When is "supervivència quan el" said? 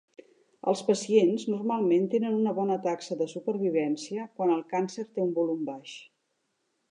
3.35-4.63